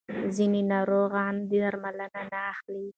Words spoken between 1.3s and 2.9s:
درمل نه اخلي.